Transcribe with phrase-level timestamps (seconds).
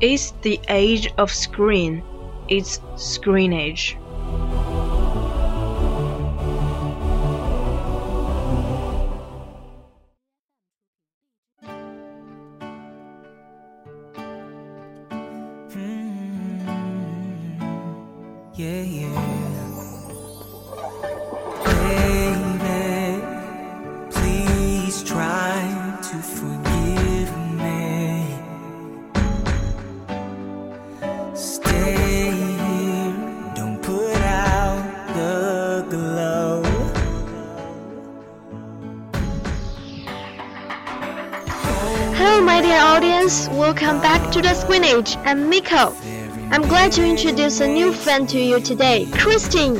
[0.00, 2.04] It's the age of screen.
[2.48, 3.52] It's screen
[43.66, 45.16] Welcome back to the Squinage.
[45.26, 45.92] I'm Miko.
[46.52, 49.74] I'm glad to introduce a new friend to you today, Christine.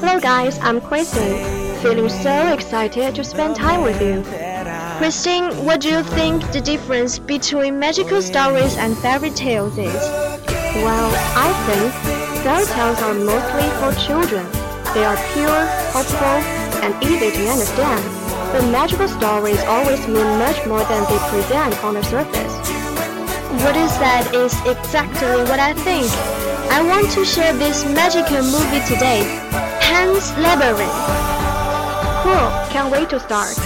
[0.00, 0.58] Hello, guys.
[0.58, 1.38] I'm Christine.
[1.80, 4.22] Feeling so excited to spend time with you.
[4.98, 9.94] Christine, what do you think the difference between magical stories and fairy tales is?
[10.84, 14.44] Well, I think fairy tales are mostly for children.
[14.92, 15.64] They are pure,
[15.96, 16.36] hopeful,
[16.84, 18.04] and easy to understand.
[18.52, 22.55] But magical stories always mean much more than they present on the surface.
[23.64, 26.06] What you said is exactly what I think.
[26.70, 29.22] I want to share this magical movie today,
[29.80, 30.92] Pan's Labyrinth.
[32.22, 33.56] Cool, can't wait to start.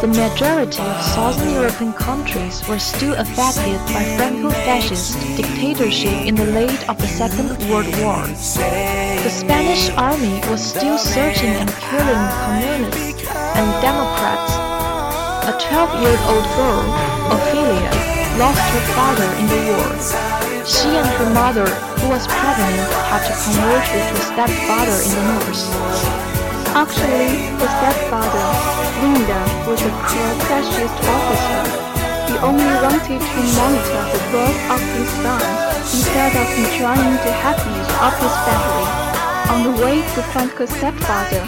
[0.00, 6.88] The majority of southern European countries were still affected by Franco-fascist dictatorship in the late
[6.88, 8.22] of the Second World War.
[8.22, 13.26] The Spanish army was still searching and killing communists
[13.58, 14.54] and Democrats.
[15.50, 16.86] A 12-year-old girl,
[17.34, 17.90] Ophelia,
[18.38, 19.90] lost her father in the war.
[20.64, 21.66] She and her mother,
[21.98, 26.37] who was pregnant, had to convert with her stepfather in the north.
[26.78, 28.48] Actually, the stepfather,
[29.02, 31.66] Linda, was a cruel fascist officer.
[32.30, 35.42] He only wanted to monitor the growth of his son
[35.82, 38.86] instead of enjoying the happiness of his family.
[39.50, 41.42] On the way to her stepfather,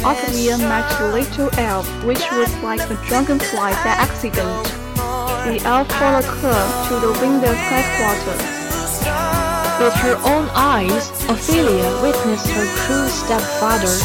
[0.00, 4.64] Ophelia met a little elf which was like a dragonfly by accident.
[5.44, 8.59] The elf followed her to the Winder's headquarters.
[9.80, 13.96] With her own eyes, Ophelia witnessed her cruel stepfather,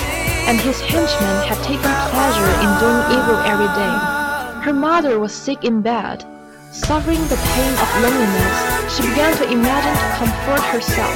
[0.48, 3.95] and his henchmen had taken pleasure in doing evil every day.
[4.63, 6.24] Her mother was sick in bed.
[6.72, 8.56] Suffering the pain of loneliness,
[8.88, 11.12] she began to imagine to comfort herself.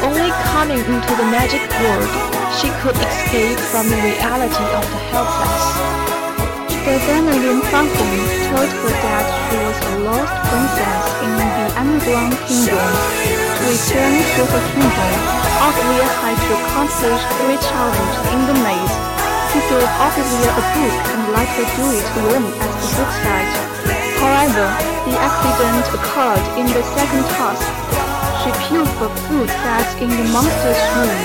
[0.00, 2.08] Only coming into the magic world,
[2.56, 5.64] she could escape from the reality of the helpless.
[6.88, 9.35] The Vanillin fountain told her that
[10.06, 12.78] lost princess in the underground kingdom.
[13.58, 15.14] To return to her kingdom,
[15.66, 18.96] Olivia had to accomplish three challenges in the maze.
[19.50, 23.50] He gave Olivia a book and let her do it alone at the book said.
[24.22, 24.66] However,
[25.10, 27.66] the accident occurred in the second task.
[28.46, 31.18] She peeled the food that's in the monster's room.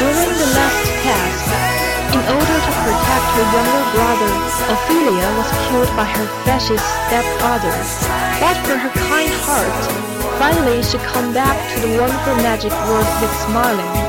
[0.00, 1.78] During the last task,
[2.16, 2.57] in order
[3.38, 4.34] her younger brother,
[4.74, 7.70] Ophelia was killed by her fascist stepfather.
[8.42, 9.84] But for her kind heart,
[10.40, 14.07] finally she come back to the wonderful magic world with smiling.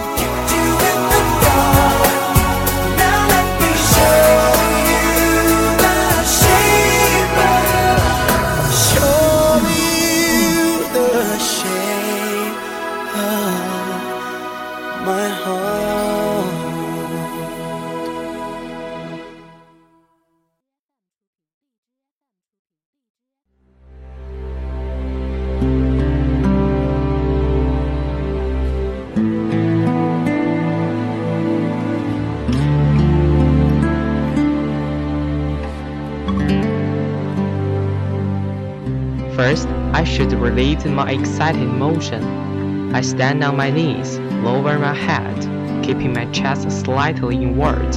[40.00, 42.96] I should relieve my excited motion.
[42.96, 45.38] I stand on my knees, lower my head,
[45.84, 47.92] keeping my chest slightly inward.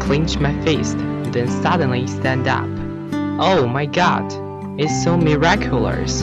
[0.00, 0.98] Clench my fist,
[1.30, 2.66] then suddenly stand up.
[3.38, 4.26] Oh my god,
[4.80, 6.22] it's so miraculous.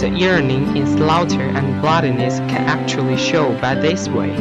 [0.00, 4.34] The yearning in slaughter and bloodiness can actually show by this way.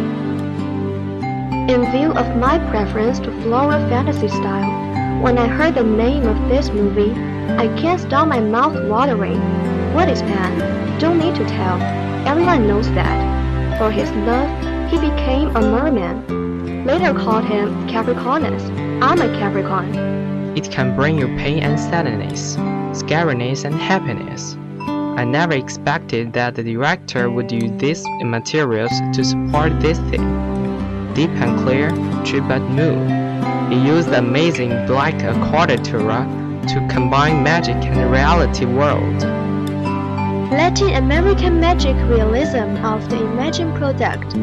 [1.73, 6.37] In view of my preference to floral fantasy style, when I heard the name of
[6.47, 7.11] this movie,
[7.57, 9.72] I can't stop my mouth watering.
[9.93, 10.99] What is Pan?
[10.99, 11.79] Don't need to tell.
[12.27, 13.77] Everyone knows that.
[13.77, 14.49] For his love,
[14.89, 16.83] he became a merman.
[16.83, 18.63] Later called him Capricornus.
[19.03, 19.93] I'm a Capricorn.
[20.57, 22.57] It can bring you pain and sadness,
[22.99, 24.57] scariness and happiness.
[25.19, 31.13] I never expected that the director would use these materials to support this theme.
[31.13, 31.91] Deep and clear,
[32.25, 33.71] true but moon.
[33.71, 36.25] He used the amazing black accordatura
[36.67, 39.23] to combine magic and reality world.
[40.51, 44.35] Latin American magic realism of the Imagine product.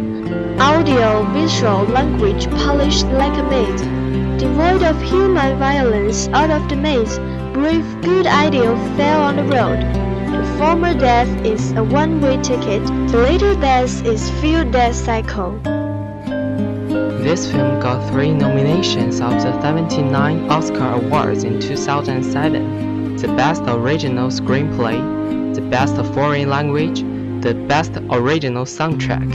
[0.60, 3.82] Audio visual language polished like a maze.
[4.40, 7.18] Devoid of human violence out of the maze,
[7.52, 9.78] brief good ideal fell on the road.
[10.32, 15.58] The former death is a one-way ticket, the later death is few death cycle.
[17.22, 24.30] This film got three nominations of the 79 Oscar Awards in 2007 the Best Original
[24.30, 24.98] Screenplay,
[25.60, 27.00] the Best Foreign Language,
[27.42, 29.30] the Best Original Soundtrack.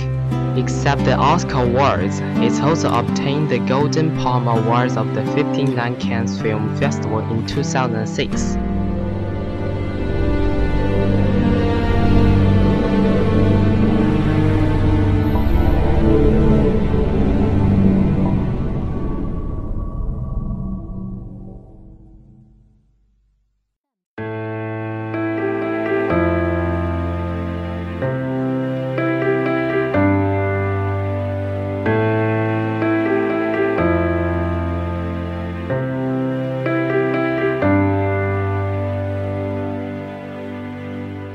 [0.58, 6.42] Except the Oscar Awards, it also obtained the Golden Palm Awards of the 59 Cannes
[6.42, 8.75] Film Festival in 2006.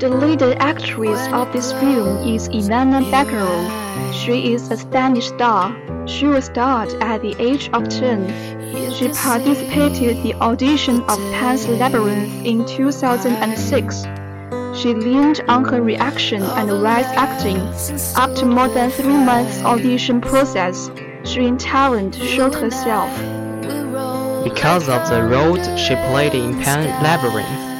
[0.01, 3.69] The lead actress of this film is Ivana Baquero.
[4.11, 5.77] She is a Spanish star.
[6.07, 8.93] She was starred at the age of 10.
[8.95, 14.01] She participated the audition of Pan's Labyrinth in 2006.
[14.75, 17.59] She leaned on her reaction and voice acting.
[18.15, 20.89] After more than three months audition process,
[21.25, 23.11] she in talent showed herself.
[24.43, 27.70] Because of the role she played in Pan Labyrinth,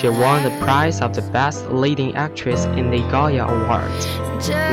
[0.00, 3.90] she won the prize of the Best Leading Actress in the Goya Award.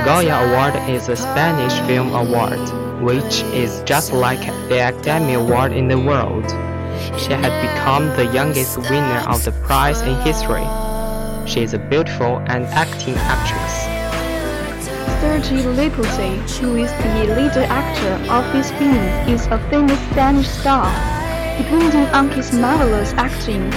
[0.05, 2.61] Goya Award is a Spanish film award,
[3.03, 6.49] which is just like the Academy Award in the world.
[7.19, 10.65] She had become the youngest winner of the prize in history.
[11.45, 13.75] She is a beautiful and acting actress.
[15.19, 16.07] Sergi Leopold,
[16.61, 18.95] who is the lead actor of this film,
[19.27, 20.87] is a famous Spanish star.
[21.57, 23.73] Depending on his marvelous acting,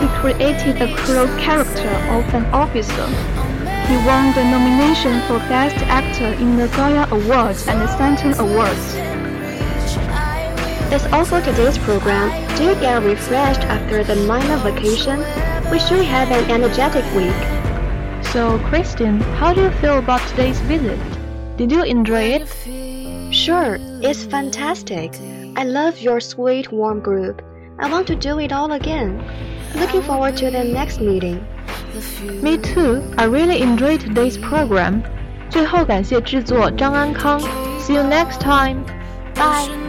[0.00, 3.06] he created a cruel character of an officer.
[3.86, 8.94] He won the nomination for Best Actor in the Goya Awards and the Saturn Awards.
[10.88, 12.30] That's all for today's program.
[12.56, 15.20] Do you get refreshed after the minor vacation?
[15.70, 17.36] We should have an energetic week.
[18.32, 20.98] So, Christian, how do you feel about today's visit?
[21.58, 23.34] Did you enjoy it?
[23.34, 25.12] Sure, it's fantastic.
[25.56, 27.42] I love your sweet, warm group.
[27.78, 29.20] I want to do it all again.
[29.75, 31.45] Looking forward to the next meeting.
[32.41, 33.01] Me too.
[33.17, 35.03] I really enjoyed today's program.
[35.49, 37.39] 最后感谢制作张安康。
[37.79, 38.83] See you next time.
[39.35, 39.88] Bye.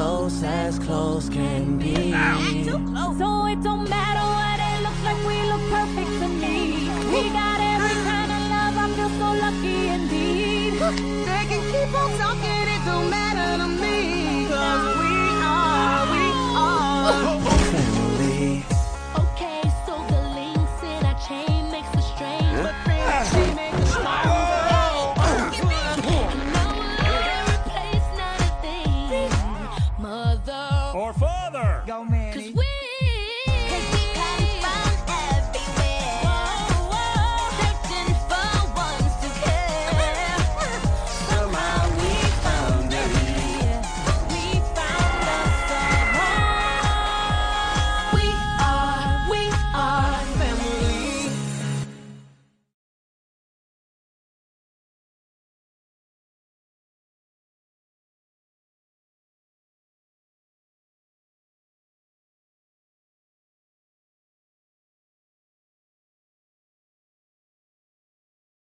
[0.00, 1.92] close as close can be.
[1.92, 3.18] Close.
[3.18, 6.88] So it don't matter what it looks like, we look perfect to me.
[7.12, 11.19] We got every kind of love, I feel so lucky indeed.